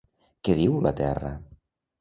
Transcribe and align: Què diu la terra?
Què 0.47 0.55
diu 0.61 0.79
la 0.87 0.95
terra? 1.03 1.33